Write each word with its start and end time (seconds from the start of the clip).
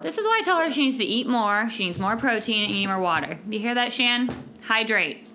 This 0.00 0.16
is 0.16 0.24
why 0.24 0.38
I 0.40 0.44
tell 0.44 0.58
her 0.58 0.70
she 0.70 0.86
needs 0.86 0.96
to 0.96 1.04
eat 1.04 1.26
more, 1.26 1.68
she 1.68 1.84
needs 1.84 1.98
more 1.98 2.16
protein, 2.16 2.64
and 2.64 2.72
eat 2.72 2.86
more 2.86 2.98
water. 2.98 3.38
You 3.48 3.58
hear 3.58 3.74
that, 3.74 3.92
Shan? 3.92 4.34
Hydrate. 4.62 5.29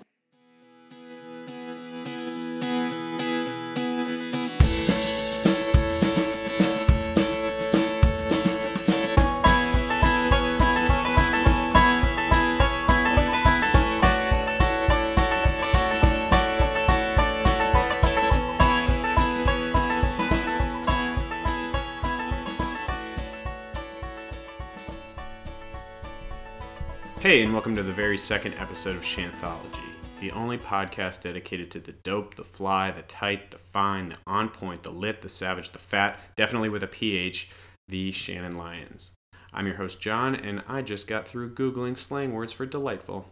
Hey, 27.20 27.42
and 27.42 27.52
welcome 27.52 27.74
to 27.74 27.82
the 27.82 27.92
very 27.92 28.18
second 28.18 28.54
episode 28.54 28.94
of 28.94 29.02
Shanthology, 29.02 29.80
the 30.20 30.30
only 30.32 30.58
podcast 30.58 31.22
dedicated 31.22 31.70
to 31.70 31.80
the 31.80 31.92
dope, 31.92 32.34
the 32.34 32.44
fly, 32.44 32.90
the 32.90 33.02
tight, 33.02 33.50
the 33.50 33.58
fine, 33.58 34.10
the 34.10 34.16
on 34.26 34.50
point, 34.50 34.82
the 34.82 34.92
lit, 34.92 35.22
the 35.22 35.28
savage, 35.30 35.70
the 35.70 35.78
fat, 35.78 36.20
definitely 36.36 36.68
with 36.68 36.82
a 36.82 36.86
PH, 36.86 37.48
the 37.88 38.12
Shannon 38.12 38.56
Lions. 38.56 39.12
I'm 39.52 39.66
your 39.66 39.76
host, 39.76 39.98
John, 39.98 40.34
and 40.36 40.62
I 40.68 40.82
just 40.82 41.08
got 41.08 41.26
through 41.26 41.54
Googling 41.54 41.96
slang 41.96 42.34
words 42.34 42.52
for 42.52 42.66
delightful. 42.66 43.26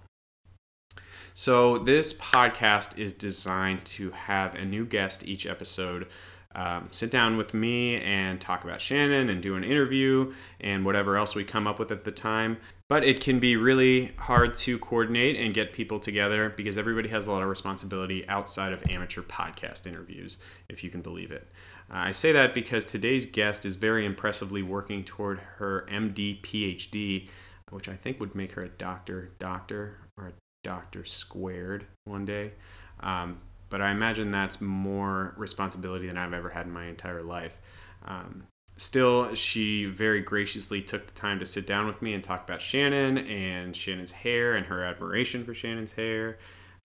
So, 1.34 1.76
this 1.78 2.18
podcast 2.18 2.96
is 2.96 3.12
designed 3.12 3.84
to 3.84 4.12
have 4.12 4.54
a 4.54 4.64
new 4.64 4.86
guest 4.86 5.26
each 5.26 5.46
episode 5.46 6.06
um, 6.54 6.88
sit 6.90 7.10
down 7.10 7.36
with 7.36 7.52
me 7.52 7.96
and 7.96 8.40
talk 8.40 8.64
about 8.64 8.80
Shannon 8.80 9.28
and 9.28 9.42
do 9.42 9.56
an 9.56 9.64
interview 9.64 10.32
and 10.60 10.84
whatever 10.84 11.16
else 11.16 11.34
we 11.34 11.44
come 11.44 11.66
up 11.66 11.78
with 11.78 11.90
at 11.90 12.04
the 12.04 12.12
time. 12.12 12.58
But 12.88 13.02
it 13.02 13.20
can 13.20 13.40
be 13.40 13.56
really 13.56 14.12
hard 14.18 14.54
to 14.56 14.78
coordinate 14.78 15.36
and 15.36 15.54
get 15.54 15.72
people 15.72 15.98
together 15.98 16.50
because 16.50 16.78
everybody 16.78 17.08
has 17.08 17.26
a 17.26 17.32
lot 17.32 17.42
of 17.42 17.48
responsibility 17.48 18.28
outside 18.28 18.72
of 18.72 18.82
amateur 18.90 19.22
podcast 19.22 19.86
interviews, 19.86 20.38
if 20.68 20.84
you 20.84 20.90
can 20.90 21.00
believe 21.00 21.32
it. 21.32 21.48
Uh, 21.90 21.96
I 21.96 22.12
say 22.12 22.30
that 22.32 22.54
because 22.54 22.84
today's 22.84 23.26
guest 23.26 23.64
is 23.64 23.74
very 23.76 24.04
impressively 24.04 24.62
working 24.62 25.02
toward 25.02 25.38
her 25.56 25.86
MD 25.90 26.40
PhD, 26.42 27.28
which 27.70 27.88
I 27.88 27.94
think 27.94 28.20
would 28.20 28.34
make 28.34 28.52
her 28.52 28.62
a 28.62 28.68
doctor, 28.68 29.32
doctor, 29.38 29.98
or 30.16 30.28
a 30.28 30.32
doctor 30.62 31.04
squared 31.04 31.86
one 32.04 32.24
day. 32.24 32.52
Um, 33.00 33.38
but 33.74 33.82
I 33.82 33.90
imagine 33.90 34.30
that's 34.30 34.60
more 34.60 35.34
responsibility 35.36 36.06
than 36.06 36.16
I've 36.16 36.32
ever 36.32 36.50
had 36.50 36.66
in 36.66 36.72
my 36.72 36.84
entire 36.84 37.24
life. 37.24 37.58
Um, 38.04 38.44
still, 38.76 39.34
she 39.34 39.86
very 39.86 40.20
graciously 40.20 40.80
took 40.80 41.08
the 41.08 41.12
time 41.12 41.40
to 41.40 41.44
sit 41.44 41.66
down 41.66 41.88
with 41.88 42.00
me 42.00 42.14
and 42.14 42.22
talk 42.22 42.44
about 42.44 42.60
Shannon 42.60 43.18
and 43.18 43.76
Shannon's 43.76 44.12
hair 44.12 44.54
and 44.54 44.66
her 44.66 44.84
admiration 44.84 45.44
for 45.44 45.54
Shannon's 45.54 45.90
hair, 45.90 46.38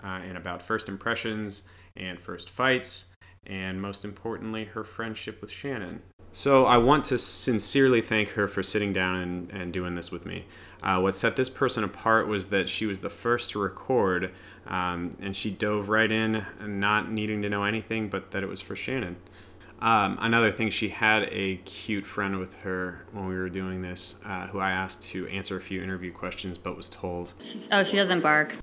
uh, 0.03 0.21
and 0.27 0.35
about 0.35 0.63
first 0.63 0.89
impressions 0.89 1.61
and 1.95 2.19
first 2.19 2.49
fights, 2.49 3.13
and 3.45 3.79
most 3.79 4.03
importantly, 4.03 4.65
her 4.65 4.83
friendship 4.83 5.41
with 5.41 5.51
Shannon. 5.51 6.01
So 6.31 6.65
I 6.65 6.77
want 6.77 7.05
to 7.05 7.19
sincerely 7.19 8.01
thank 8.01 8.29
her 8.29 8.47
for 8.47 8.63
sitting 8.63 8.93
down 8.93 9.15
and, 9.17 9.51
and 9.51 9.71
doing 9.71 9.93
this 9.93 10.11
with 10.11 10.25
me. 10.25 10.45
Uh, 10.81 10.99
what 11.01 11.13
set 11.13 11.35
this 11.35 11.49
person 11.49 11.83
apart 11.83 12.27
was 12.27 12.47
that 12.47 12.67
she 12.67 12.87
was 12.87 13.01
the 13.01 13.11
first 13.11 13.51
to 13.51 13.59
record, 13.59 14.31
um, 14.67 15.11
and 15.21 15.35
she 15.35 15.49
dove 15.49 15.89
right 15.89 16.11
in, 16.11 16.45
not 16.61 17.11
needing 17.11 17.41
to 17.41 17.49
know 17.49 17.63
anything 17.63 18.09
but 18.09 18.31
that 18.31 18.43
it 18.43 18.49
was 18.49 18.61
for 18.61 18.75
Shannon. 18.75 19.17
Um, 19.81 20.17
another 20.21 20.51
thing, 20.51 20.69
she 20.71 20.89
had 20.89 21.29
a 21.31 21.57
cute 21.57 22.05
friend 22.05 22.37
with 22.37 22.55
her 22.61 23.05
when 23.13 23.27
we 23.27 23.35
were 23.35 23.49
doing 23.49 23.81
this, 23.81 24.19
uh, 24.25 24.47
who 24.47 24.59
I 24.59 24.71
asked 24.71 25.03
to 25.03 25.25
answer 25.27 25.55
a 25.55 25.61
few 25.61 25.81
interview 25.81 26.11
questions, 26.11 26.57
but 26.57 26.75
was 26.75 26.89
told. 26.89 27.33
Oh, 27.71 27.83
she 27.83 27.95
doesn't 27.95 28.21
bark. 28.21 28.55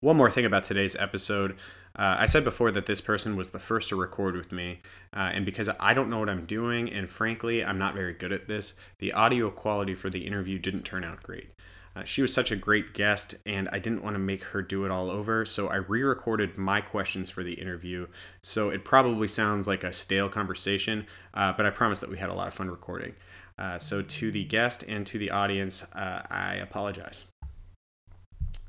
One 0.00 0.16
more 0.16 0.30
thing 0.30 0.44
about 0.44 0.64
today's 0.64 0.94
episode. 0.96 1.56
Uh, 1.94 2.16
I 2.18 2.26
said 2.26 2.44
before 2.44 2.70
that 2.70 2.86
this 2.86 3.00
person 3.00 3.36
was 3.36 3.50
the 3.50 3.58
first 3.58 3.90
to 3.90 3.96
record 3.96 4.34
with 4.34 4.50
me, 4.50 4.80
uh, 5.14 5.30
and 5.34 5.44
because 5.44 5.68
I 5.78 5.92
don't 5.94 6.08
know 6.08 6.20
what 6.20 6.30
I'm 6.30 6.46
doing, 6.46 6.90
and 6.90 7.10
frankly, 7.10 7.62
I'm 7.64 7.78
not 7.78 7.94
very 7.94 8.14
good 8.14 8.32
at 8.32 8.48
this, 8.48 8.74
the 8.98 9.12
audio 9.12 9.50
quality 9.50 9.94
for 9.94 10.08
the 10.08 10.26
interview 10.26 10.58
didn't 10.58 10.84
turn 10.84 11.04
out 11.04 11.22
great. 11.22 11.50
Uh, 11.94 12.04
she 12.04 12.22
was 12.22 12.32
such 12.32 12.50
a 12.50 12.56
great 12.56 12.94
guest, 12.94 13.34
and 13.44 13.68
I 13.70 13.78
didn't 13.78 14.02
want 14.02 14.14
to 14.14 14.18
make 14.18 14.44
her 14.44 14.62
do 14.62 14.84
it 14.84 14.90
all 14.90 15.10
over, 15.10 15.44
so 15.44 15.68
I 15.68 15.76
re 15.76 16.02
recorded 16.02 16.56
my 16.56 16.80
questions 16.80 17.28
for 17.28 17.42
the 17.42 17.54
interview. 17.54 18.06
So 18.42 18.70
it 18.70 18.84
probably 18.84 19.28
sounds 19.28 19.66
like 19.66 19.84
a 19.84 19.92
stale 19.92 20.28
conversation, 20.28 21.06
uh, 21.34 21.52
but 21.52 21.66
I 21.66 21.70
promise 21.70 22.00
that 22.00 22.10
we 22.10 22.18
had 22.18 22.30
a 22.30 22.34
lot 22.34 22.48
of 22.48 22.54
fun 22.54 22.70
recording. 22.70 23.14
Uh, 23.58 23.78
so 23.78 24.00
to 24.00 24.32
the 24.32 24.44
guest 24.44 24.84
and 24.88 25.06
to 25.06 25.18
the 25.18 25.30
audience, 25.30 25.84
uh, 25.94 26.22
I 26.30 26.54
apologize. 26.54 27.26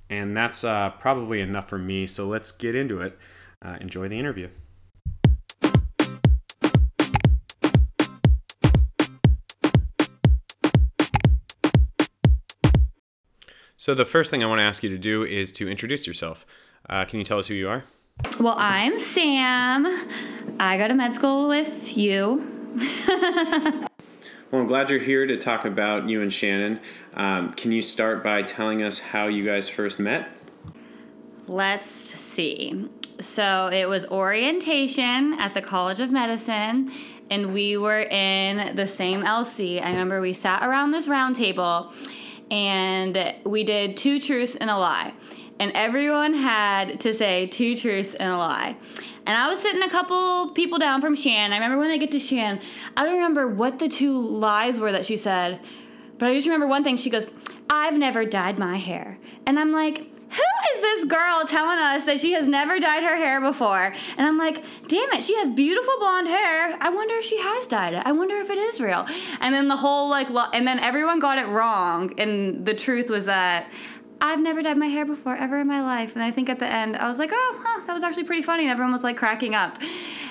And 0.10 0.36
that's 0.36 0.64
uh, 0.64 0.92
probably 0.92 1.40
enough 1.40 1.70
for 1.70 1.78
me, 1.78 2.06
so 2.06 2.28
let's 2.28 2.52
get 2.52 2.76
into 2.76 3.02
it. 3.02 3.18
Uh, 3.62 3.78
enjoy 3.80 4.10
the 4.10 4.20
interview. 4.20 4.50
So, 13.84 13.94
the 13.94 14.06
first 14.06 14.32
thing 14.32 14.42
I 14.42 14.46
want 14.46 14.60
to 14.60 14.64
ask 14.64 14.82
you 14.82 14.90
to 14.92 14.98
do 14.98 15.26
is 15.26 15.52
to 15.60 15.68
introduce 15.68 16.08
yourself. 16.08 16.46
Uh, 16.90 17.04
can 17.04 17.20
you 17.20 17.26
tell 17.26 17.38
us 17.38 17.48
who 17.48 17.54
you 17.54 17.68
are? 17.68 17.84
Well, 18.40 18.56
I'm 18.58 18.98
Sam. 18.98 19.86
I 20.58 20.78
go 20.78 20.88
to 20.88 20.94
med 20.94 21.14
school 21.14 21.50
with 21.50 21.98
you. 21.98 22.48
Well, 24.52 24.62
I'm 24.62 24.68
glad 24.68 24.92
you're 24.92 25.00
here 25.00 25.26
to 25.26 25.36
talk 25.36 25.66
about 25.66 26.08
you 26.08 26.22
and 26.22 26.32
Shannon. 26.32 26.80
Um, 27.16 27.54
can 27.54 27.72
you 27.72 27.82
start 27.82 28.24
by 28.24 28.44
telling 28.44 28.84
us 28.84 29.00
how 29.00 29.26
you 29.26 29.44
guys 29.44 29.68
first 29.68 30.00
met? 30.00 30.30
Let's 31.48 31.90
see. 31.90 32.88
So 33.20 33.72
it 33.74 33.90
was 33.90 34.06
orientation 34.06 35.34
at 35.40 35.56
the 35.56 35.62
College 35.64 36.00
of 36.00 36.12
Medicine, 36.12 36.92
and 37.32 37.52
we 37.52 37.78
were 37.78 38.04
in 38.04 38.76
the 38.76 38.88
same 38.88 39.24
LC. 39.24 39.84
I 39.84 39.90
remember 39.90 40.22
we 40.22 40.34
sat 40.34 40.62
around 40.62 40.92
this 40.92 41.08
round 41.08 41.36
table 41.36 41.92
and 42.52 43.36
we 43.46 43.64
did 43.64 43.98
two 43.98 44.20
truths 44.20 44.56
and 44.56 44.70
a 44.70 44.78
lie. 44.78 45.14
And 45.60 45.72
everyone 45.76 46.34
had 46.34 47.00
to 47.02 47.14
say 47.14 47.48
two 47.48 47.76
truths 47.76 48.14
and 48.16 48.32
a 48.32 48.38
lie. 48.38 48.76
And 49.26 49.38
I 49.38 49.48
was 49.50 49.60
sitting 49.60 49.82
a 49.84 49.90
couple 49.90 50.52
people 50.54 50.78
down 50.78 51.00
from 51.00 51.16
Shan. 51.16 51.54
I 51.54 51.56
remember 51.56 51.78
when 51.78 51.90
they 51.90 51.98
get 51.98 52.12
to 52.12 52.20
Shan, 52.20 52.60
I 52.98 53.04
don't 53.04 53.14
remember 53.14 53.48
what 53.48 53.80
the 53.80 53.88
two 53.88 54.20
lies 54.20 54.80
were 54.80 54.92
that 54.92 55.06
she 55.06 55.16
said, 55.16 55.62
but 56.18 56.30
I 56.30 56.34
just 56.34 56.48
remember 56.48 56.68
one 56.68 56.84
thing. 56.84 56.98
She 56.98 57.10
goes, 57.10 57.28
I've 57.70 57.98
never 57.98 58.26
dyed 58.26 58.60
my 58.60 58.78
hair. 58.78 59.20
And 59.46 59.58
I'm 59.58 59.72
like, 59.72 60.13
who 60.34 60.76
is 60.76 60.82
this 60.82 61.04
girl 61.06 61.46
telling 61.48 61.78
us 61.78 62.06
that 62.06 62.20
she 62.20 62.34
has 62.34 62.48
never 62.48 62.80
dyed 62.80 63.04
her 63.04 63.16
hair 63.16 63.40
before? 63.40 63.94
And 64.18 64.28
I'm 64.28 64.38
like, 64.38 64.64
damn 64.88 65.12
it, 65.14 65.24
she 65.24 65.36
has 65.38 65.50
beautiful 65.50 65.94
blonde 66.00 66.28
hair. 66.28 66.78
I 66.82 66.90
wonder 66.90 67.16
if 67.16 67.26
she 67.26 67.40
has 67.40 67.68
dyed 67.68 67.94
it. 67.94 68.04
I 68.06 68.12
wonder 68.12 68.38
if 68.38 68.50
it 68.50 68.58
is 68.58 68.82
real. 68.82 69.06
And 69.40 69.54
then 69.54 69.68
the 69.68 69.78
whole 69.78 70.10
like, 70.10 70.30
lo- 70.30 70.50
and 70.54 70.68
then 70.68 70.80
everyone 70.80 71.20
got 71.20 71.38
it 71.38 71.48
wrong. 71.48 72.20
And 72.20 72.66
the 72.66 72.74
truth 72.74 73.10
was 73.10 73.26
that 73.26 73.72
I've 74.22 74.40
never 74.40 74.62
dyed 74.62 74.78
my 74.78 74.88
hair 74.88 75.06
before 75.06 75.36
ever 75.36 75.60
in 75.60 75.68
my 75.68 75.82
life. 75.82 76.16
And 76.16 76.24
I 76.24 76.32
think 76.32 76.50
at 76.50 76.58
the 76.58 76.66
end, 76.66 76.96
I 76.96 77.08
was 77.08 77.20
like, 77.20 77.32
oh, 77.34 77.62
huh, 77.64 77.86
that 77.86 77.94
was 77.94 78.04
actually 78.04 78.24
pretty 78.24 78.42
funny. 78.42 78.64
And 78.64 78.72
everyone 78.72 78.94
was 78.94 79.04
like 79.04 79.18
cracking 79.18 79.54
up. 79.54 79.78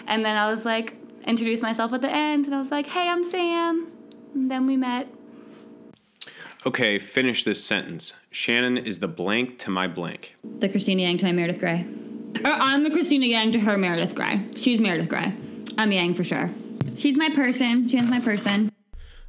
And 0.06 0.24
then 0.24 0.36
I 0.36 0.50
was 0.50 0.64
like, 0.64 0.94
introduced 1.26 1.62
myself 1.62 1.92
at 1.92 2.00
the 2.00 2.10
end. 2.10 2.46
And 2.46 2.54
I 2.54 2.58
was 2.58 2.70
like, 2.70 2.86
hey, 2.86 3.08
I'm 3.08 3.22
Sam. 3.22 3.92
And 4.34 4.50
then 4.50 4.66
we 4.66 4.76
met. 4.76 5.08
Okay, 6.64 7.00
finish 7.00 7.42
this 7.42 7.64
sentence. 7.64 8.12
Shannon 8.30 8.76
is 8.76 9.00
the 9.00 9.08
blank 9.08 9.58
to 9.60 9.70
my 9.70 9.88
blank. 9.88 10.36
The 10.44 10.68
Cristina 10.68 11.02
Yang 11.02 11.18
to 11.18 11.26
my 11.26 11.32
Meredith 11.32 11.58
Grey. 11.58 11.84
Or 12.44 12.52
I'm 12.52 12.84
the 12.84 12.90
Cristina 12.90 13.26
Yang 13.26 13.52
to 13.52 13.60
her 13.60 13.76
Meredith 13.76 14.14
Grey. 14.14 14.40
She's 14.54 14.80
Meredith 14.80 15.08
Grey. 15.08 15.32
I'm 15.76 15.90
Yang 15.90 16.14
for 16.14 16.22
sure. 16.22 16.50
She's 16.96 17.16
my 17.16 17.30
person. 17.30 17.88
Shannon's 17.88 18.10
my 18.10 18.20
person. 18.20 18.70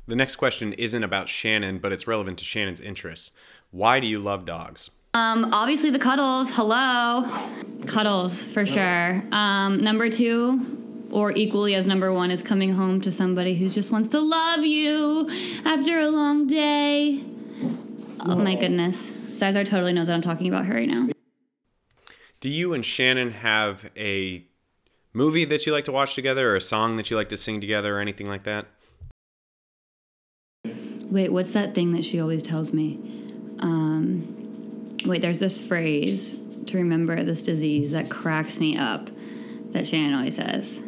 The 0.05 0.15
next 0.15 0.35
question 0.35 0.73
isn't 0.73 1.03
about 1.03 1.27
Shannon, 1.27 1.79
but 1.79 1.91
it's 1.91 2.05
relevant 2.05 2.37
to 2.37 2.45
Shannon's 2.45 2.79
interests. 2.79 3.31
Why 3.71 3.99
do 3.99 4.05
you 4.05 4.19
love 4.19 4.45
dogs? 4.45 4.91
Um, 5.15 5.51
obviously 5.53 5.89
the 5.89 5.99
cuddles. 5.99 6.51
Hello, 6.51 7.27
cuddles 7.87 8.43
for 8.43 8.65
sure. 8.65 9.23
Um, 9.31 9.79
number 9.81 10.09
two, 10.09 10.82
or 11.13 11.31
equally 11.33 11.75
as 11.75 11.85
number 11.85 12.11
one, 12.11 12.31
is 12.31 12.41
coming 12.41 12.73
home 12.73 12.99
to 13.01 13.11
somebody 13.11 13.55
who 13.55 13.69
just 13.69 13.91
wants 13.91 14.07
to 14.09 14.19
love 14.19 14.65
you 14.65 15.29
after 15.63 15.99
a 15.99 16.09
long 16.09 16.47
day. 16.47 17.23
Oh 18.25 18.35
my 18.35 18.55
goodness, 18.55 18.97
Cesar 19.37 19.63
totally 19.63 19.93
knows 19.93 20.07
that 20.07 20.13
I'm 20.13 20.21
talking 20.21 20.47
about 20.47 20.65
her 20.65 20.73
right 20.73 20.89
now. 20.89 21.09
Do 22.39 22.49
you 22.49 22.73
and 22.73 22.83
Shannon 22.83 23.31
have 23.31 23.89
a 23.95 24.43
movie 25.13 25.45
that 25.45 25.65
you 25.65 25.71
like 25.71 25.85
to 25.85 25.91
watch 25.91 26.15
together, 26.15 26.49
or 26.49 26.55
a 26.55 26.61
song 26.61 26.97
that 26.97 27.11
you 27.11 27.15
like 27.15 27.29
to 27.29 27.37
sing 27.37 27.61
together, 27.61 27.97
or 27.97 27.99
anything 27.99 28.27
like 28.27 28.43
that? 28.43 28.65
Wait, 30.65 31.31
what's 31.31 31.53
that 31.53 31.75
thing 31.75 31.93
that 31.93 32.03
she 32.03 32.19
always 32.19 32.41
tells 32.41 32.73
me? 32.73 32.99
Um, 33.59 34.89
wait, 35.05 35.21
there's 35.21 35.39
this 35.39 35.59
phrase 35.59 36.35
to 36.65 36.77
remember 36.77 37.23
this 37.23 37.43
disease 37.43 37.91
that 37.91 38.09
cracks 38.09 38.59
me 38.59 38.75
up 38.77 39.09
that 39.73 39.85
Shannon 39.85 40.15
always 40.15 40.35
says. 40.35 40.81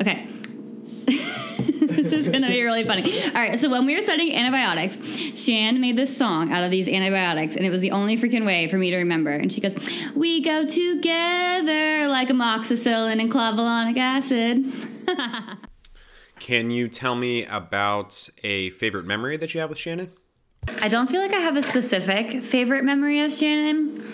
Okay. 0.00 0.28
this 1.06 2.12
is 2.12 2.28
gonna 2.28 2.48
be 2.48 2.62
really 2.62 2.84
funny. 2.84 3.22
All 3.26 3.32
right, 3.34 3.58
so 3.58 3.70
when 3.70 3.86
we 3.86 3.94
were 3.94 4.02
studying 4.02 4.34
antibiotics, 4.36 4.98
Shan 5.40 5.80
made 5.80 5.96
this 5.96 6.16
song 6.16 6.52
out 6.52 6.64
of 6.64 6.70
these 6.70 6.88
antibiotics, 6.88 7.56
and 7.56 7.64
it 7.64 7.70
was 7.70 7.80
the 7.80 7.92
only 7.92 8.16
freaking 8.16 8.44
way 8.44 8.68
for 8.68 8.76
me 8.76 8.90
to 8.90 8.96
remember. 8.96 9.30
And 9.30 9.52
she 9.52 9.60
goes, 9.60 9.74
"We 10.14 10.42
go 10.42 10.66
together 10.66 12.08
like 12.08 12.28
amoxicillin 12.28 13.20
and 13.20 13.30
clavulanic 13.30 13.98
acid." 13.98 14.72
Can 16.40 16.70
you 16.70 16.88
tell 16.88 17.14
me 17.14 17.46
about 17.46 18.28
a 18.44 18.70
favorite 18.70 19.06
memory 19.06 19.36
that 19.36 19.54
you 19.54 19.60
have 19.60 19.70
with 19.70 19.78
Shannon? 19.78 20.12
I 20.82 20.88
don't 20.88 21.08
feel 21.08 21.20
like 21.20 21.32
I 21.32 21.38
have 21.38 21.56
a 21.56 21.62
specific 21.62 22.42
favorite 22.42 22.84
memory 22.84 23.20
of 23.20 23.32
Shannon. 23.32 24.04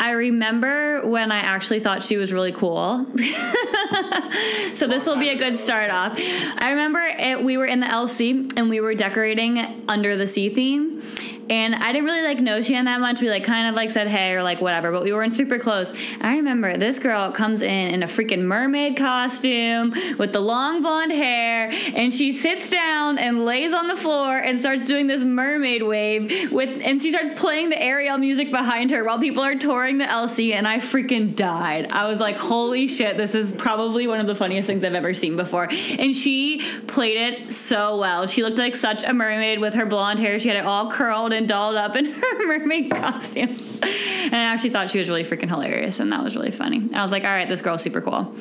I 0.00 0.12
remember 0.12 1.06
when 1.06 1.32
I 1.32 1.38
actually 1.38 1.80
thought 1.80 2.02
she 2.02 2.16
was 2.16 2.32
really 2.32 2.52
cool. 2.52 3.06
so 4.74 4.86
this 4.86 5.06
will 5.06 5.18
be 5.18 5.30
a 5.30 5.36
good 5.36 5.56
start 5.56 5.90
off. 5.90 6.12
I 6.16 6.70
remember 6.70 7.00
it, 7.00 7.42
we 7.42 7.56
were 7.56 7.66
in 7.66 7.80
the 7.80 7.86
LC 7.86 8.52
and 8.56 8.68
we 8.68 8.80
were 8.80 8.94
decorating 8.94 9.84
under 9.88 10.16
the 10.16 10.26
sea 10.26 10.54
theme 10.54 11.02
and 11.50 11.74
I 11.74 11.92
didn't 11.92 12.04
really 12.04 12.22
like 12.22 12.40
know 12.40 12.60
Shan 12.60 12.84
that 12.86 13.00
much. 13.00 13.20
We 13.20 13.30
like 13.30 13.44
kind 13.44 13.68
of 13.68 13.74
like 13.74 13.90
said 13.90 14.08
hey 14.08 14.32
or 14.34 14.42
like 14.42 14.60
whatever, 14.60 14.92
but 14.92 15.02
we 15.02 15.12
weren't 15.12 15.34
super 15.34 15.58
close. 15.58 15.92
I 16.20 16.36
remember 16.36 16.76
this 16.76 16.98
girl 16.98 17.30
comes 17.32 17.62
in 17.62 17.94
in 17.94 18.02
a 18.02 18.06
freaking 18.06 18.42
mermaid 18.42 18.96
costume 18.96 19.94
with 20.18 20.32
the 20.32 20.40
long 20.40 20.82
blonde 20.82 21.12
hair, 21.12 21.70
and 21.94 22.12
she 22.12 22.32
sits 22.32 22.70
down 22.70 23.18
and 23.18 23.44
lays 23.44 23.72
on 23.72 23.88
the 23.88 23.96
floor 23.96 24.38
and 24.38 24.58
starts 24.58 24.86
doing 24.86 25.06
this 25.06 25.22
mermaid 25.22 25.82
wave 25.82 26.52
with, 26.52 26.80
and 26.84 27.02
she 27.02 27.10
starts 27.10 27.40
playing 27.40 27.70
the 27.70 27.80
Ariel 27.80 28.18
music 28.18 28.50
behind 28.50 28.90
her 28.90 29.04
while 29.04 29.18
people 29.18 29.42
are 29.42 29.54
touring 29.54 29.98
the 29.98 30.04
LC, 30.04 30.52
and 30.54 30.66
I 30.66 30.78
freaking 30.78 31.34
died. 31.34 31.90
I 31.92 32.06
was 32.06 32.20
like, 32.20 32.36
holy 32.36 32.88
shit, 32.88 33.16
this 33.16 33.34
is 33.34 33.52
probably 33.52 34.06
one 34.06 34.20
of 34.20 34.26
the 34.26 34.34
funniest 34.34 34.66
things 34.66 34.84
I've 34.84 34.94
ever 34.94 35.14
seen 35.14 35.36
before. 35.36 35.68
And 35.98 36.14
she 36.14 36.62
played 36.86 37.16
it 37.16 37.52
so 37.52 37.96
well. 37.96 38.26
She 38.26 38.42
looked 38.42 38.58
like 38.58 38.76
such 38.76 39.04
a 39.04 39.12
mermaid 39.12 39.60
with 39.60 39.74
her 39.74 39.86
blonde 39.86 40.18
hair. 40.18 40.38
She 40.38 40.48
had 40.48 40.56
it 40.56 40.64
all 40.64 40.90
curled 40.90 41.32
dolled 41.46 41.76
up 41.76 41.96
in 41.96 42.04
her 42.12 42.46
mermaid 42.46 42.90
costume. 42.90 43.50
And 43.80 44.34
I 44.34 44.44
actually 44.44 44.70
thought 44.70 44.90
she 44.90 44.98
was 44.98 45.08
really 45.08 45.24
freaking 45.24 45.48
hilarious, 45.48 46.00
and 46.00 46.12
that 46.12 46.22
was 46.22 46.36
really 46.36 46.50
funny. 46.50 46.88
I 46.94 47.02
was 47.02 47.12
like, 47.12 47.24
all 47.24 47.30
right, 47.30 47.48
this 47.48 47.60
girl's 47.60 47.82
super 47.82 48.00
cool. 48.00 48.34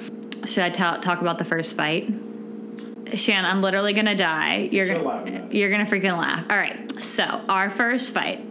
Should 0.45 0.63
I 0.63 0.69
talk 0.69 1.21
about 1.21 1.37
the 1.37 1.45
first 1.45 1.73
fight? 1.73 2.07
Shan, 3.15 3.45
I'm 3.45 3.61
literally 3.61 3.93
gonna 3.93 4.15
die. 4.15 4.69
You're 4.71 4.87
She'll 4.87 5.03
gonna 5.03 5.47
you're 5.51 5.69
gonna 5.69 5.85
freaking 5.85 6.17
laugh. 6.17 6.45
All 6.49 6.57
right. 6.57 7.01
So 7.01 7.23
our 7.47 7.69
first 7.69 8.09
fight 8.09 8.45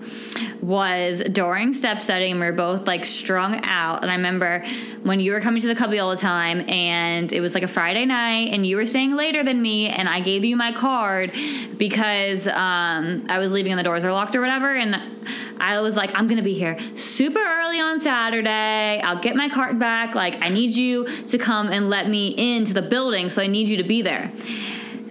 was 0.62 1.20
during 1.20 1.74
step 1.74 2.00
study, 2.00 2.30
and 2.30 2.40
we 2.40 2.46
were 2.46 2.52
both 2.52 2.86
like 2.86 3.04
strung 3.04 3.60
out. 3.64 4.02
And 4.02 4.10
I 4.10 4.14
remember 4.14 4.64
when 5.02 5.20
you 5.20 5.32
were 5.32 5.40
coming 5.40 5.60
to 5.62 5.68
the 5.68 5.74
cubby 5.74 5.98
all 5.98 6.10
the 6.10 6.16
time, 6.16 6.68
and 6.70 7.32
it 7.32 7.40
was 7.40 7.54
like 7.54 7.62
a 7.62 7.68
Friday 7.68 8.04
night, 8.04 8.48
and 8.52 8.66
you 8.66 8.76
were 8.76 8.86
staying 8.86 9.14
later 9.14 9.44
than 9.44 9.60
me, 9.60 9.88
and 9.88 10.08
I 10.08 10.20
gave 10.20 10.44
you 10.44 10.56
my 10.56 10.72
card 10.72 11.32
because 11.76 12.48
um, 12.48 13.24
I 13.28 13.38
was 13.38 13.52
leaving 13.52 13.72
and 13.72 13.78
the 13.78 13.84
doors 13.84 14.04
were 14.04 14.12
locked 14.12 14.34
or 14.34 14.40
whatever, 14.40 14.74
and 14.74 15.00
I 15.58 15.80
was 15.80 15.96
like, 15.96 16.18
I'm 16.18 16.26
gonna 16.26 16.42
be 16.42 16.54
here 16.54 16.78
super 16.96 17.40
early 17.40 17.80
on 17.80 18.00
Saturday. 18.00 19.00
I'll 19.02 19.20
get 19.20 19.36
my 19.36 19.48
cart 19.48 19.78
back. 19.78 20.14
Like, 20.14 20.44
I 20.44 20.48
need 20.48 20.74
you 20.74 21.06
to 21.26 21.38
come 21.38 21.68
and 21.68 21.90
let 21.90 22.08
me 22.08 22.28
into 22.56 22.72
the 22.72 22.82
building, 22.82 23.30
so 23.30 23.42
I 23.42 23.46
need 23.46 23.68
you 23.68 23.76
to 23.78 23.84
be 23.84 24.02
there. 24.02 24.30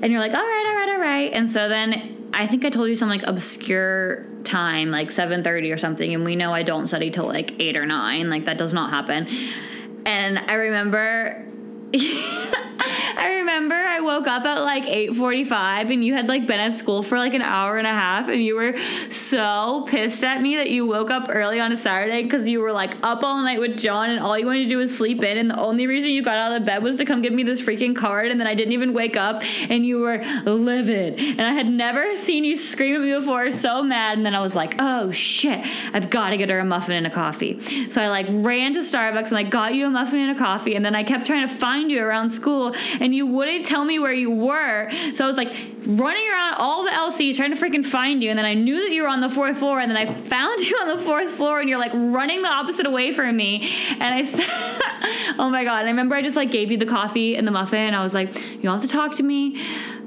And 0.02 0.12
you're 0.12 0.22
like, 0.22 0.34
all 0.34 0.40
right, 0.40 0.66
all 0.68 0.76
right, 0.76 0.90
all 0.94 1.02
right. 1.02 1.34
And 1.34 1.50
so 1.50 1.70
then 1.70 2.30
I 2.34 2.48
think 2.48 2.66
I 2.66 2.70
told 2.70 2.90
you 2.90 2.96
some 2.96 3.10
like 3.10 3.24
obscure 3.24 4.26
time, 4.44 4.92
like 4.92 5.10
7:30 5.10 5.74
or 5.74 5.78
something, 5.78 6.14
and 6.14 6.24
we 6.24 6.36
know 6.36 6.54
I 6.54 6.64
don't 6.64 6.88
study 6.88 7.10
till 7.10 7.26
like 7.26 7.60
eight 7.60 7.78
or 7.78 7.86
nine. 7.86 8.30
Like 8.30 8.46
that 8.46 8.58
does 8.58 8.74
not 8.74 8.90
happen. 8.90 9.28
And 10.06 10.38
I 10.38 10.54
remember 10.54 11.46
I 13.18 13.38
remember 13.40 13.76
I 13.76 14.02
woke 14.02 14.28
up 14.28 14.44
at 14.44 14.62
like 14.62 14.86
8:45 14.86 15.94
and 15.94 16.04
you 16.04 16.14
had 16.14 16.28
like 16.28 16.46
been 16.46 16.60
at 16.60 16.74
school 16.74 17.04
for 17.04 17.18
like 17.18 17.34
an 17.34 17.42
hour 17.42 17.78
and 17.78 17.88
a 17.88 17.92
half 17.92 18.28
and 18.28 18.42
you 18.42 18.56
were 18.56 18.76
so 19.10 19.86
pissed 19.88 20.24
at 20.24 20.42
me 20.42 20.58
that 20.58 20.70
you 20.70 20.86
woke 20.86 21.10
up 21.10 21.28
early 21.30 21.60
on 21.60 21.72
a 21.72 21.78
Saturday 21.78 22.28
cuz 22.28 22.48
you 22.50 22.60
were 22.60 22.74
like 22.74 22.96
up 23.04 23.24
all 23.24 23.42
night 23.42 23.60
with 23.60 23.78
John 23.78 24.10
and 24.10 24.20
all 24.20 24.38
you 24.38 24.46
wanted 24.46 24.64
to 24.64 24.70
do 24.70 24.78
was 24.78 24.96
sleep 24.96 25.24
in 25.24 25.38
and 25.38 25.52
the 25.52 25.60
only 25.60 25.88
reason 25.88 26.10
you 26.10 26.22
got 26.22 26.38
out 26.38 26.56
of 26.56 26.66
bed 26.66 26.84
was 26.84 26.98
to 26.98 27.06
come 27.06 27.22
give 27.22 27.34
me 27.34 27.44
this 27.44 27.62
freaking 27.62 27.96
card 27.96 28.32
and 28.32 28.40
then 28.40 28.48
I 28.48 28.56
didn't 28.56 28.74
even 28.74 28.94
wake 28.94 29.16
up 29.16 29.44
and 29.70 29.86
you 29.86 30.00
were 30.00 30.24
livid. 30.46 31.20
And 31.20 31.42
I 31.42 31.54
had 31.54 31.68
never 31.68 32.18
seen 32.18 32.44
you 32.44 32.58
scream 32.58 32.96
at 32.96 33.02
me 33.02 33.14
before 33.14 33.52
so 33.52 33.84
mad 33.84 34.18
and 34.18 34.26
then 34.26 34.36
I 34.36 34.42
was 34.42 34.56
like, 34.56 34.76
"Oh 34.80 35.12
shit, 35.12 35.66
I've 35.94 36.10
got 36.10 36.32
to 36.32 36.38
get 36.38 36.50
her 36.50 36.60
a 36.60 36.66
muffin 36.66 36.96
and 36.96 37.08
a 37.08 37.10
coffee." 37.10 37.60
So 37.90 38.02
I 38.02 38.10
like 38.10 38.28
ran 38.30 38.74
to 38.74 38.80
Starbucks 38.80 39.26
and 39.26 39.32
like 39.32 39.50
got 39.50 39.74
you 39.76 39.86
a 39.88 39.90
muffin 39.90 40.20
and 40.20 40.38
a 40.38 40.40
coffee 40.40 40.76
and 40.76 40.84
then 40.84 40.96
I 40.96 41.04
kept 41.04 41.26
trying 41.26 41.48
to 41.48 41.54
find 41.54 41.92
you 41.92 42.04
around 42.04 42.30
school 42.30 42.65
and 42.74 43.14
you 43.14 43.26
wouldn't 43.26 43.66
tell 43.66 43.86
me 43.86 44.00
where 44.00 44.14
you 44.14 44.32
were. 44.32 44.90
So 45.14 45.26
I 45.26 45.28
was 45.28 45.38
like 45.38 45.54
running 45.86 46.28
around 46.30 46.56
all 46.58 46.84
the 46.84 46.92
LCs 46.92 47.36
trying 47.36 47.54
to 47.54 47.62
freaking 47.62 47.86
find 47.86 48.24
you 48.24 48.30
and 48.30 48.40
then 48.40 48.46
I 48.46 48.54
knew 48.54 48.76
that 48.76 48.94
you 48.94 49.04
were 49.04 49.10
on 49.10 49.22
the 49.22 49.30
fourth 49.30 49.58
floor 49.58 49.80
and 49.80 49.90
then 49.90 49.98
I 49.98 50.12
found 50.12 50.60
you 50.68 50.76
on 50.82 50.98
the 50.98 51.04
fourth 51.04 51.32
floor 51.32 51.60
and 51.60 51.70
you're 51.70 51.80
like 51.80 51.94
running 51.94 52.42
the 52.42 52.50
opposite 52.50 52.88
away 52.88 53.12
from 53.12 53.36
me 53.36 53.72
and 54.00 54.04
I 54.04 54.26
said 54.26 54.46
Oh 55.38 55.50
my 55.50 55.64
god. 55.64 55.80
And 55.80 55.88
I 55.88 55.92
remember 55.92 56.16
I 56.16 56.22
just 56.22 56.36
like 56.36 56.52
gave 56.52 56.72
you 56.72 56.78
the 56.78 56.86
coffee 56.86 57.36
and 57.36 57.48
the 57.48 57.52
muffin. 57.52 57.80
And 57.80 57.96
I 57.96 58.04
was 58.04 58.14
like, 58.14 58.64
"You 58.64 58.70
have 58.70 58.82
to 58.82 58.88
talk 58.88 59.16
to 59.18 59.24
me." 59.24 59.62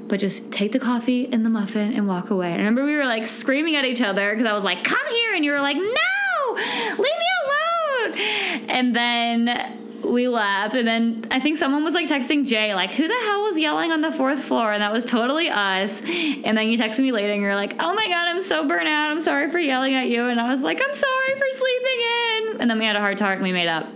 But 0.07 0.19
just 0.19 0.51
take 0.51 0.71
the 0.71 0.79
coffee 0.79 1.29
and 1.31 1.45
the 1.45 1.49
muffin 1.49 1.93
and 1.93 2.07
walk 2.07 2.31
away. 2.31 2.51
I 2.53 2.57
remember 2.57 2.83
we 2.83 2.95
were 2.95 3.05
like 3.05 3.27
screaming 3.27 3.75
at 3.75 3.85
each 3.85 4.01
other 4.01 4.31
because 4.31 4.47
I 4.47 4.53
was 4.53 4.63
like, 4.63 4.83
"Come 4.83 5.07
here!" 5.09 5.35
and 5.35 5.45
you 5.45 5.51
were 5.51 5.61
like, 5.61 5.77
"No, 5.77 6.53
leave 6.53 6.97
me 6.97 7.29
alone!" 7.45 8.69
And 8.69 8.95
then 8.95 9.78
we 10.03 10.27
left, 10.27 10.75
and 10.75 10.87
then 10.87 11.25
I 11.31 11.39
think 11.39 11.57
someone 11.57 11.83
was 11.83 11.93
like 11.93 12.07
texting 12.07 12.45
Jay, 12.45 12.73
like, 12.73 12.91
"Who 12.93 13.07
the 13.07 13.19
hell 13.25 13.43
was 13.43 13.57
yelling 13.57 13.91
on 13.91 14.01
the 14.01 14.11
fourth 14.11 14.43
floor?" 14.43 14.71
And 14.71 14.81
that 14.81 14.91
was 14.91 15.03
totally 15.03 15.49
us. 15.49 16.01
And 16.01 16.57
then 16.57 16.67
you 16.69 16.77
texted 16.77 16.99
me 16.99 17.11
later, 17.11 17.31
and 17.33 17.41
you're 17.41 17.55
like, 17.55 17.75
"Oh 17.79 17.93
my 17.93 18.07
god, 18.07 18.27
I'm 18.27 18.41
so 18.41 18.67
burnt 18.67 18.87
out. 18.87 19.11
I'm 19.11 19.21
sorry 19.21 19.49
for 19.49 19.59
yelling 19.59 19.95
at 19.95 20.07
you." 20.07 20.27
And 20.27 20.39
I 20.39 20.49
was 20.49 20.63
like, 20.63 20.81
"I'm 20.81 20.93
sorry 20.93 21.33
for 21.37 21.45
sleeping 21.51 22.01
in." 22.01 22.61
And 22.61 22.69
then 22.69 22.79
we 22.79 22.85
had 22.85 22.95
a 22.95 22.99
hard 22.99 23.17
talk, 23.17 23.33
and 23.33 23.43
we 23.43 23.51
made 23.51 23.67
up. 23.67 23.87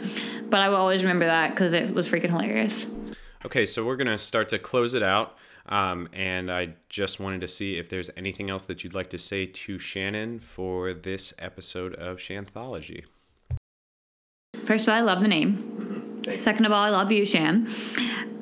But 0.49 0.61
I 0.61 0.69
will 0.69 0.77
always 0.77 1.03
remember 1.03 1.25
that 1.25 1.51
because 1.51 1.73
it 1.73 1.93
was 1.93 2.07
freaking 2.07 2.29
hilarious. 2.29 2.85
Okay, 3.45 3.65
so 3.65 3.85
we're 3.85 3.97
gonna 3.97 4.17
start 4.17 4.49
to 4.49 4.59
close 4.59 4.93
it 4.93 5.03
out, 5.03 5.35
um, 5.67 6.07
and 6.13 6.51
I 6.51 6.75
just 6.89 7.19
wanted 7.19 7.41
to 7.41 7.47
see 7.47 7.77
if 7.77 7.89
there's 7.89 8.09
anything 8.15 8.49
else 8.49 8.63
that 8.65 8.83
you'd 8.83 8.93
like 8.93 9.09
to 9.09 9.19
say 9.19 9.45
to 9.45 9.79
Shannon 9.79 10.39
for 10.39 10.93
this 10.93 11.33
episode 11.39 11.95
of 11.95 12.19
Shanthology. 12.21 13.05
First 14.65 14.87
of 14.87 14.93
all, 14.93 14.99
I 14.99 15.01
love 15.01 15.21
the 15.21 15.27
name. 15.27 15.72
Second 16.37 16.65
of 16.65 16.71
all, 16.71 16.81
I 16.81 16.89
love 16.89 17.11
you, 17.11 17.25
Shan. 17.25 17.69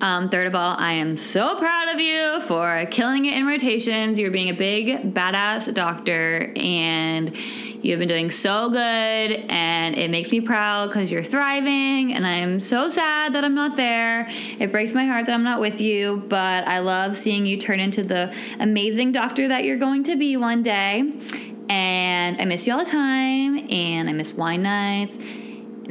Um, 0.01 0.29
third 0.29 0.45
of 0.45 0.53
all, 0.53 0.75
I 0.77 0.93
am 0.93 1.15
so 1.15 1.57
proud 1.57 1.89
of 1.93 1.99
you 1.99 2.41
for 2.41 2.85
killing 2.91 3.25
it 3.25 3.33
in 3.33 3.47
rotations. 3.47 4.19
You're 4.19 4.31
being 4.31 4.49
a 4.49 4.53
big, 4.53 5.13
badass 5.13 5.73
doctor, 5.73 6.53
and 6.55 7.35
you've 7.83 7.97
been 7.97 8.07
doing 8.07 8.29
so 8.29 8.69
good, 8.69 8.77
and 8.77 9.95
it 9.95 10.11
makes 10.11 10.31
me 10.31 10.41
proud 10.41 10.89
because 10.89 11.11
you're 11.11 11.23
thriving, 11.23 12.13
and 12.13 12.25
I'm 12.25 12.59
so 12.59 12.88
sad 12.88 13.33
that 13.33 13.43
I'm 13.43 13.55
not 13.55 13.77
there. 13.77 14.27
It 14.59 14.71
breaks 14.71 14.93
my 14.93 15.05
heart 15.05 15.25
that 15.25 15.33
I'm 15.33 15.43
not 15.43 15.59
with 15.59 15.81
you, 15.81 16.23
but 16.27 16.67
I 16.67 16.79
love 16.79 17.17
seeing 17.17 17.47
you 17.47 17.57
turn 17.57 17.79
into 17.79 18.03
the 18.03 18.31
amazing 18.59 19.11
doctor 19.11 19.47
that 19.47 19.65
you're 19.65 19.77
going 19.77 20.03
to 20.03 20.15
be 20.15 20.38
one 20.38 20.61
day. 20.61 21.13
And 21.67 22.39
I 22.39 22.45
miss 22.45 22.67
you 22.67 22.73
all 22.73 22.83
the 22.83 22.89
time, 22.89 23.71
and 23.71 24.07
I 24.07 24.13
miss 24.13 24.33
wine 24.33 24.61
nights. 24.61 25.17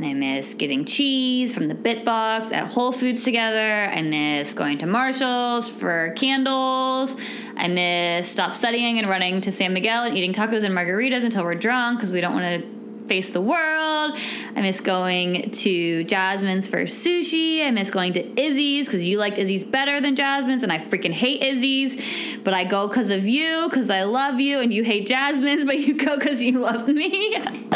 And 0.00 0.08
I 0.08 0.14
miss 0.14 0.54
getting 0.54 0.86
cheese 0.86 1.52
from 1.52 1.64
the 1.64 1.74
Bit 1.74 2.06
Box 2.06 2.52
at 2.52 2.68
Whole 2.68 2.90
Foods 2.90 3.22
together. 3.22 3.84
I 3.84 4.00
miss 4.00 4.54
going 4.54 4.78
to 4.78 4.86
Marshall's 4.86 5.68
for 5.68 6.14
candles. 6.16 7.14
I 7.54 7.68
miss 7.68 8.30
stop 8.30 8.56
studying 8.56 8.98
and 8.98 9.10
running 9.10 9.42
to 9.42 9.52
San 9.52 9.74
Miguel 9.74 10.04
and 10.04 10.16
eating 10.16 10.32
tacos 10.32 10.64
and 10.64 10.74
margaritas 10.74 11.22
until 11.22 11.44
we're 11.44 11.54
drunk 11.54 11.98
because 11.98 12.12
we 12.12 12.22
don't 12.22 12.32
want 12.32 12.62
to 12.62 12.79
face 13.10 13.30
the 13.30 13.40
world. 13.40 14.12
I 14.54 14.60
miss 14.62 14.78
going 14.78 15.50
to 15.50 16.04
Jasmine's 16.04 16.68
for 16.68 16.84
sushi. 16.84 17.66
I 17.66 17.72
miss 17.72 17.90
going 17.90 18.12
to 18.12 18.40
Izzy's 18.40 18.86
because 18.86 19.04
you 19.04 19.18
liked 19.18 19.36
Izzy's 19.36 19.64
better 19.64 20.00
than 20.00 20.14
Jasmine's, 20.14 20.62
and 20.62 20.70
I 20.70 20.78
freaking 20.78 21.10
hate 21.10 21.42
Izzy's. 21.42 22.00
But 22.44 22.54
I 22.54 22.62
go 22.62 22.86
because 22.86 23.10
of 23.10 23.26
you, 23.26 23.66
because 23.68 23.90
I 23.90 24.04
love 24.04 24.38
you, 24.38 24.60
and 24.60 24.72
you 24.72 24.84
hate 24.84 25.08
Jasmine's, 25.08 25.64
but 25.70 25.80
you 25.80 25.94
go 25.94 26.16
because 26.16 26.40
you 26.40 26.60
love 26.60 26.86
me. 26.86 27.34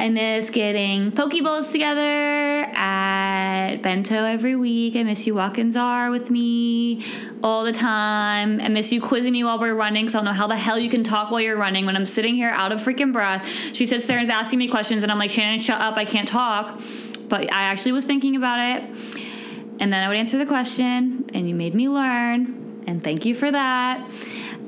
I 0.00 0.10
miss 0.10 0.50
getting 0.50 1.12
poke 1.12 1.40
bowls 1.44 1.70
together 1.70 2.64
at 2.74 3.19
Bento 3.82 4.24
every 4.24 4.56
week. 4.56 4.96
I 4.96 5.02
miss 5.02 5.26
you 5.26 5.34
walking 5.34 5.72
Czar 5.72 6.10
with 6.10 6.30
me 6.30 7.04
all 7.42 7.64
the 7.64 7.72
time. 7.72 8.60
I 8.60 8.68
miss 8.68 8.92
you 8.92 9.00
quizzing 9.00 9.32
me 9.32 9.44
while 9.44 9.58
we're 9.58 9.74
running, 9.74 10.08
so 10.08 10.18
I 10.18 10.22
don't 10.22 10.26
know 10.26 10.38
how 10.38 10.46
the 10.46 10.56
hell 10.56 10.78
you 10.78 10.90
can 10.90 11.04
talk 11.04 11.30
while 11.30 11.40
you're 11.40 11.56
running 11.56 11.86
when 11.86 11.96
I'm 11.96 12.06
sitting 12.06 12.34
here 12.34 12.50
out 12.50 12.72
of 12.72 12.80
freaking 12.80 13.12
breath. 13.12 13.46
She 13.72 13.86
sits 13.86 14.06
there 14.06 14.18
and 14.18 14.24
is 14.24 14.30
asking 14.30 14.58
me 14.58 14.68
questions, 14.68 15.02
and 15.02 15.10
I'm 15.12 15.18
like, 15.18 15.30
Shannon, 15.30 15.58
shut 15.58 15.80
up, 15.80 15.96
I 15.96 16.04
can't 16.04 16.28
talk. 16.28 16.80
But 17.28 17.52
I 17.52 17.62
actually 17.62 17.92
was 17.92 18.04
thinking 18.04 18.36
about 18.36 18.60
it. 18.60 18.82
And 19.80 19.92
then 19.92 20.04
I 20.04 20.08
would 20.08 20.16
answer 20.16 20.36
the 20.36 20.46
question, 20.46 21.26
and 21.32 21.48
you 21.48 21.54
made 21.54 21.74
me 21.74 21.88
learn, 21.88 22.84
and 22.86 23.02
thank 23.02 23.24
you 23.24 23.34
for 23.34 23.50
that. 23.50 24.00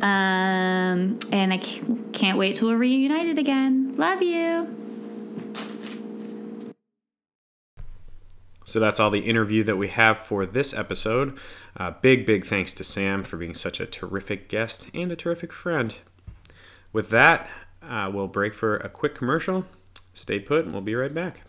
Um, 0.01 1.19
and 1.31 1.53
I 1.53 1.59
can't 2.13 2.39
wait 2.39 2.57
till 2.57 2.69
we're 2.69 2.77
reunited 2.77 3.39
again. 3.39 3.95
Love 3.97 4.23
you. 4.23 4.82
So 8.73 8.81
that's 8.81 8.99
all 8.99 9.11
the 9.11 9.21
interview 9.21 9.63
that 9.65 9.77
we 9.77 9.89
have 9.89 10.17
for 10.17 10.47
this 10.47 10.73
episode. 10.73 11.39
Uh, 11.77 11.91
big, 12.01 12.25
big 12.25 12.47
thanks 12.47 12.73
to 12.73 12.83
Sam 12.83 13.23
for 13.23 13.37
being 13.37 13.53
such 13.53 13.81
a 13.81 13.85
terrific 13.85 14.49
guest 14.49 14.89
and 14.95 15.13
a 15.13 15.15
terrific 15.15 15.53
friend. 15.53 15.95
With 16.91 17.11
that, 17.11 17.51
uh, 17.83 18.11
we'll 18.11 18.29
break 18.29 18.55
for 18.55 18.79
a 18.79 18.89
quick 18.89 19.15
commercial. 19.15 19.67
Stay 20.15 20.41
put, 20.41 20.65
and 20.65 20.73
we'll 20.73 20.81
be 20.81 20.95
right 20.95 21.13
back. 21.13 21.43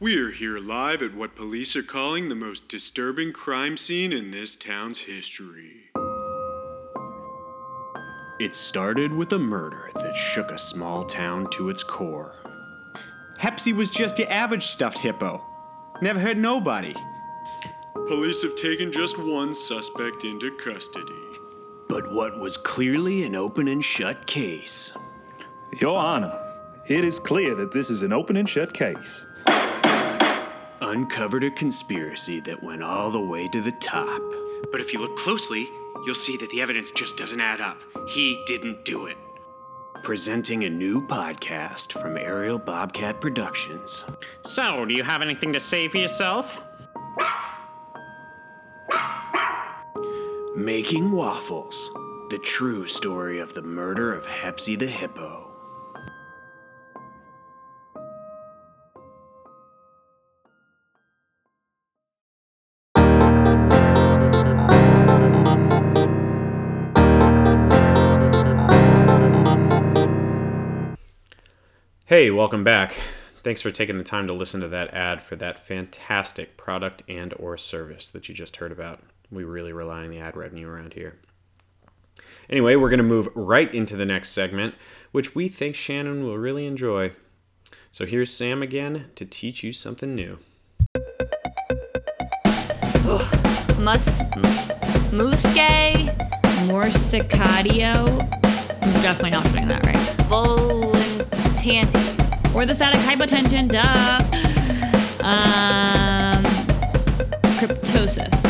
We 0.00 0.18
are 0.18 0.30
here 0.30 0.58
live 0.58 1.02
at 1.02 1.14
what 1.14 1.36
police 1.36 1.76
are 1.76 1.82
calling 1.82 2.30
the 2.30 2.34
most 2.34 2.66
disturbing 2.66 3.34
crime 3.34 3.76
scene 3.76 4.14
in 4.14 4.30
this 4.30 4.56
town's 4.56 5.00
history. 5.00 5.90
It 8.40 8.54
started 8.54 9.12
with 9.12 9.34
a 9.34 9.38
murder 9.38 9.90
that 9.96 10.16
shook 10.16 10.50
a 10.50 10.58
small 10.58 11.04
town 11.04 11.50
to 11.50 11.68
its 11.68 11.82
core. 11.82 12.34
Hepsy 13.36 13.74
was 13.74 13.90
just 13.90 14.18
your 14.18 14.32
average 14.32 14.68
stuffed 14.68 14.98
hippo. 14.98 15.44
Never 16.00 16.18
hurt 16.18 16.38
nobody. 16.38 16.94
Police 17.92 18.42
have 18.42 18.56
taken 18.56 18.92
just 18.92 19.18
one 19.18 19.54
suspect 19.54 20.24
into 20.24 20.56
custody. 20.56 21.12
But 21.86 22.10
what 22.10 22.38
was 22.38 22.56
clearly 22.56 23.24
an 23.24 23.36
open 23.36 23.68
and 23.68 23.84
shut 23.84 24.26
case. 24.26 24.96
Your 25.78 25.98
Honor, 25.98 26.32
it 26.86 27.04
is 27.04 27.18
clear 27.18 27.54
that 27.56 27.72
this 27.72 27.90
is 27.90 28.02
an 28.02 28.14
open 28.14 28.38
and 28.38 28.48
shut 28.48 28.72
case. 28.72 29.26
Uncovered 30.80 31.44
a 31.44 31.50
conspiracy 31.50 32.40
that 32.40 32.62
went 32.62 32.82
all 32.82 33.10
the 33.10 33.20
way 33.20 33.48
to 33.48 33.60
the 33.60 33.72
top. 33.72 34.22
But 34.72 34.80
if 34.80 34.94
you 34.94 34.98
look 34.98 35.18
closely, 35.18 35.68
you'll 36.04 36.14
see 36.14 36.36
that 36.36 36.50
the 36.50 36.60
evidence 36.60 36.90
just 36.90 37.16
doesn't 37.16 37.40
add 37.40 37.60
up. 37.60 37.78
He 38.08 38.42
didn't 38.46 38.84
do 38.84 39.06
it. 39.06 39.16
Presenting 40.02 40.64
a 40.64 40.70
new 40.70 41.06
podcast 41.06 41.92
from 41.92 42.16
Ariel 42.16 42.58
Bobcat 42.58 43.20
Productions. 43.20 44.04
So, 44.42 44.84
do 44.86 44.94
you 44.94 45.02
have 45.02 45.20
anything 45.22 45.52
to 45.52 45.60
say 45.60 45.88
for 45.88 45.98
yourself? 45.98 46.58
Making 50.56 51.12
Waffles, 51.12 51.90
the 52.30 52.38
true 52.38 52.86
story 52.86 53.38
of 53.38 53.54
the 53.54 53.62
murder 53.62 54.14
of 54.14 54.26
Hepsy 54.26 54.76
the 54.76 54.86
Hippo. 54.86 55.49
Hey, 72.10 72.28
welcome 72.32 72.64
back. 72.64 72.96
Thanks 73.44 73.62
for 73.62 73.70
taking 73.70 73.96
the 73.96 74.02
time 74.02 74.26
to 74.26 74.32
listen 74.32 74.60
to 74.62 74.66
that 74.66 74.92
ad 74.92 75.22
for 75.22 75.36
that 75.36 75.64
fantastic 75.64 76.56
product 76.56 77.04
and 77.08 77.32
or 77.38 77.56
service 77.56 78.08
that 78.08 78.28
you 78.28 78.34
just 78.34 78.56
heard 78.56 78.72
about. 78.72 79.00
We 79.30 79.44
really 79.44 79.72
rely 79.72 80.02
on 80.02 80.10
the 80.10 80.18
ad 80.18 80.36
revenue 80.36 80.66
around 80.66 80.94
here. 80.94 81.20
Anyway, 82.48 82.74
we're 82.74 82.90
going 82.90 82.98
to 82.98 83.04
move 83.04 83.28
right 83.36 83.72
into 83.72 83.94
the 83.94 84.04
next 84.04 84.30
segment, 84.30 84.74
which 85.12 85.36
we 85.36 85.48
think 85.48 85.76
Shannon 85.76 86.24
will 86.24 86.36
really 86.36 86.66
enjoy. 86.66 87.12
So 87.92 88.06
here's 88.06 88.34
Sam 88.34 88.60
again 88.60 89.12
to 89.14 89.24
teach 89.24 89.62
you 89.62 89.72
something 89.72 90.12
new. 90.12 90.40
Mus 93.78 94.20
musque 95.12 96.10
morsicatio. 96.66 98.04
I'm 98.82 98.92
definitely 99.00 99.30
not 99.30 99.44
doing 99.52 99.68
that 99.68 99.79
right. 101.66 101.86
Orthostatic 102.52 103.00
hypotension, 103.04 103.68
duh. 103.68 104.20
Um, 105.22 106.42
cryptosis. 107.58 108.46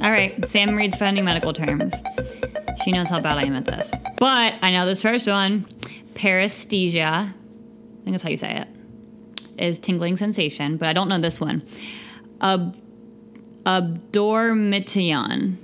All 0.00 0.10
right, 0.10 0.46
Sam 0.46 0.74
reads 0.76 0.94
funny 0.96 1.20
medical 1.22 1.52
terms. 1.52 1.94
She 2.84 2.92
knows 2.92 3.08
how 3.10 3.20
bad 3.20 3.36
I 3.36 3.44
am 3.44 3.54
at 3.54 3.64
this. 3.66 3.92
But 4.16 4.54
I 4.62 4.70
know 4.70 4.86
this 4.86 5.02
first 5.02 5.26
one, 5.26 5.66
paresthesia. 6.14 7.28
I 7.28 7.32
think 8.04 8.14
that's 8.14 8.22
how 8.22 8.30
you 8.30 8.36
say 8.36 8.56
it. 8.56 8.68
Is 9.62 9.78
tingling 9.78 10.16
sensation, 10.16 10.76
but 10.76 10.88
I 10.88 10.92
don't 10.92 11.08
know 11.08 11.18
this 11.18 11.40
one. 11.40 11.62
Ab- 12.40 12.76
abdormition. 13.66 15.56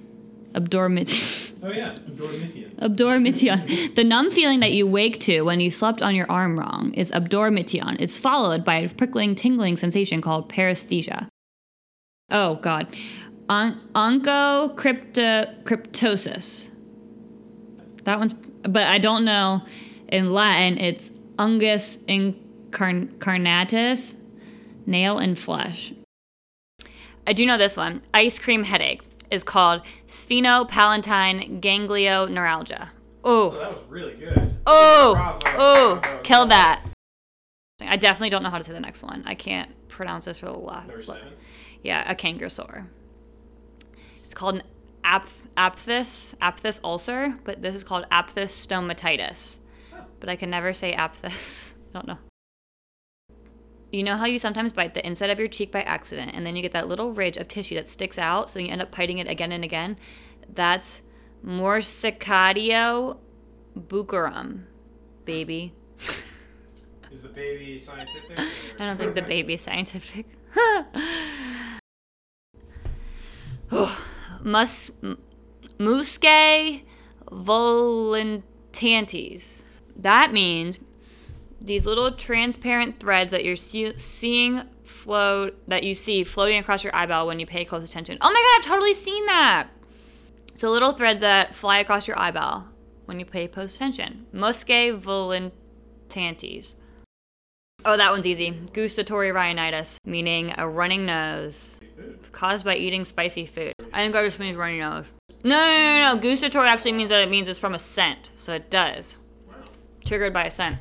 Abdormition. 0.52 1.40
Oh 1.64 1.72
yeah, 1.72 1.94
Dormitian. 2.10 2.74
Abdormition. 2.74 3.94
The 3.94 4.04
numb 4.04 4.30
feeling 4.30 4.60
that 4.60 4.72
you 4.72 4.86
wake 4.86 5.18
to 5.20 5.40
when 5.42 5.60
you 5.60 5.70
slept 5.70 6.02
on 6.02 6.14
your 6.14 6.30
arm 6.30 6.58
wrong 6.58 6.92
is 6.92 7.10
abdormition. 7.10 7.96
It's 7.98 8.18
followed 8.18 8.66
by 8.66 8.74
a 8.76 8.90
prickling, 8.90 9.34
tingling 9.34 9.78
sensation 9.78 10.20
called 10.20 10.50
paresthesia. 10.50 11.28
Oh 12.30 12.56
God, 12.56 12.94
On- 13.48 13.80
onychocryptosis. 13.94 16.70
That 18.04 18.18
one's, 18.18 18.34
but 18.62 18.86
I 18.86 18.98
don't 18.98 19.24
know. 19.24 19.62
In 20.08 20.34
Latin, 20.34 20.76
it's 20.76 21.12
unguis 21.38 21.96
incarnatus, 22.70 24.16
nail 24.84 25.16
and 25.16 25.38
flesh. 25.38 25.94
I 27.26 27.32
do 27.32 27.46
know 27.46 27.56
this 27.56 27.74
one. 27.74 28.02
Ice 28.12 28.38
cream 28.38 28.64
headache 28.64 29.00
is 29.30 29.42
called 29.44 29.82
sphenopalatine 30.06 31.60
ganglioneuralgia. 31.60 32.88
Oh, 33.22 33.50
That 33.50 33.72
was 33.72 33.82
really 33.88 34.14
good. 34.14 34.54
oh, 34.66 35.38
oh, 35.56 36.00
bravo. 36.00 36.22
that. 36.50 36.84
I 37.80 37.96
definitely 37.96 38.30
don't 38.30 38.42
know 38.42 38.50
how 38.50 38.58
to 38.58 38.64
say 38.64 38.72
the 38.72 38.80
next 38.80 39.02
one. 39.02 39.22
I 39.26 39.34
can't 39.34 39.70
pronounce 39.88 40.26
this 40.26 40.38
for 40.38 40.46
the 40.46 40.52
laugh. 40.52 40.86
Yeah, 41.82 42.08
a 42.10 42.14
canker 42.14 42.48
sore. 42.48 42.86
It's 44.22 44.34
called 44.34 44.56
an 44.56 44.62
aphthous, 45.04 46.34
aphthous 46.40 46.80
ulcer, 46.84 47.38
but 47.44 47.62
this 47.62 47.74
is 47.74 47.84
called 47.84 48.06
aphthous 48.10 48.66
stomatitis. 48.66 49.58
But 50.20 50.28
I 50.28 50.36
can 50.36 50.50
never 50.50 50.72
say 50.72 50.92
aphthous. 50.92 51.74
I 51.94 51.98
don't 51.98 52.06
know. 52.08 52.18
You 53.94 54.02
know 54.02 54.16
how 54.16 54.24
you 54.24 54.40
sometimes 54.40 54.72
bite 54.72 54.94
the 54.94 55.06
inside 55.06 55.30
of 55.30 55.38
your 55.38 55.46
cheek 55.46 55.70
by 55.70 55.82
accident, 55.82 56.32
and 56.34 56.44
then 56.44 56.56
you 56.56 56.62
get 56.62 56.72
that 56.72 56.88
little 56.88 57.12
ridge 57.12 57.36
of 57.36 57.46
tissue 57.46 57.76
that 57.76 57.88
sticks 57.88 58.18
out, 58.18 58.50
so 58.50 58.58
you 58.58 58.66
end 58.66 58.82
up 58.82 58.96
biting 58.96 59.18
it 59.18 59.28
again 59.28 59.52
and 59.52 59.62
again? 59.62 59.96
That's 60.52 61.00
morsicatio 61.46 63.18
buccarum, 63.76 64.66
baby. 65.24 65.74
Is 67.12 67.22
the 67.22 67.28
baby 67.28 67.78
scientific? 67.78 68.36
I 68.80 68.84
don't 68.84 68.98
think 68.98 69.14
the 69.14 69.22
baby's 69.22 69.60
scientific. 69.60 70.26
Mus 74.42 74.90
m- 75.04 75.18
muscae 75.78 76.82
volantantes. 77.30 79.62
That 79.96 80.32
means 80.32 80.80
these 81.64 81.86
little 81.86 82.12
transparent 82.12 83.00
threads 83.00 83.30
that 83.30 83.44
you're 83.44 83.56
see- 83.56 83.96
seeing 83.96 84.62
float 84.84 85.56
that 85.68 85.82
you 85.82 85.94
see 85.94 86.24
floating 86.24 86.58
across 86.58 86.84
your 86.84 86.94
eyeball 86.94 87.26
when 87.26 87.40
you 87.40 87.46
pay 87.46 87.64
close 87.64 87.82
attention. 87.82 88.18
Oh 88.20 88.30
my 88.30 88.34
god, 88.34 88.60
I've 88.60 88.70
totally 88.70 88.94
seen 88.94 89.26
that. 89.26 89.68
So 90.54 90.70
little 90.70 90.92
threads 90.92 91.20
that 91.20 91.54
fly 91.54 91.78
across 91.78 92.06
your 92.06 92.18
eyeball 92.18 92.66
when 93.06 93.18
you 93.18 93.26
pay 93.26 93.48
close 93.48 93.74
attention. 93.74 94.26
Muscae 94.32 95.00
volantantes. 95.00 96.72
Oh, 97.86 97.96
that 97.96 98.10
one's 98.10 98.26
easy. 98.26 98.50
Gustatory 98.72 99.32
rhinitis, 99.32 99.98
meaning 100.04 100.54
a 100.56 100.68
running 100.68 101.06
nose 101.06 101.80
caused 102.32 102.64
by 102.64 102.76
eating 102.76 103.04
spicy 103.04 103.46
food. 103.46 103.72
I 103.92 103.98
think 104.02 104.12
that 104.12 104.24
just 104.24 104.40
means 104.40 104.56
runny 104.56 104.78
nose. 104.78 105.12
No, 105.42 105.56
no, 105.56 106.00
no, 106.00 106.14
no. 106.14 106.20
Gustatory 106.20 106.68
actually 106.68 106.92
means 106.92 107.10
that 107.10 107.22
it 107.22 107.30
means 107.30 107.48
it's 107.48 107.58
from 107.58 107.74
a 107.74 107.78
scent, 107.78 108.30
so 108.36 108.54
it 108.54 108.70
does. 108.70 109.16
Triggered 110.04 110.32
by 110.32 110.44
a 110.46 110.50
scent. 110.50 110.78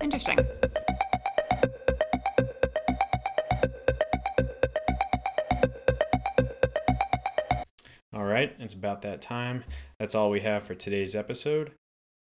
Interesting. 0.00 0.38
All 8.14 8.24
right, 8.24 8.54
it's 8.58 8.74
about 8.74 9.02
that 9.02 9.22
time. 9.22 9.64
That's 9.98 10.14
all 10.14 10.30
we 10.30 10.40
have 10.40 10.64
for 10.64 10.74
today's 10.74 11.14
episode. 11.14 11.72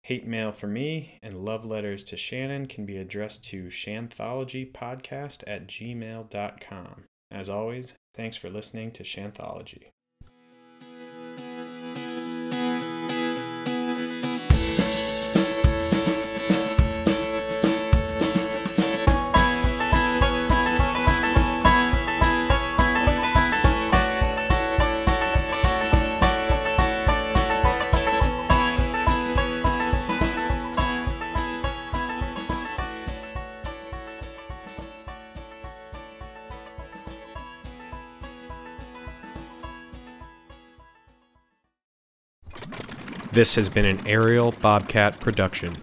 Hate 0.04 0.26
mail 0.26 0.52
for 0.52 0.68
me 0.68 1.20
and 1.22 1.46
love 1.46 1.64
letters 1.64 2.04
to 2.06 2.18
Shannon 2.18 2.66
can 2.66 2.86
be 2.86 2.98
addressed 2.98 3.44
to 3.46 3.66
shanthologypodcast 3.66 5.44
at 5.46 5.68
gmail.com. 5.68 7.04
As 7.30 7.50
always, 7.50 7.94
thanks 8.16 8.36
for 8.36 8.50
listening 8.50 8.92
to 8.92 9.04
Shanthology. 9.04 9.92
This 43.42 43.56
has 43.56 43.70
been 43.70 43.88
an 43.88 44.06
Aerial 44.06 44.52
Bobcat 44.52 45.20
production. 45.20 45.74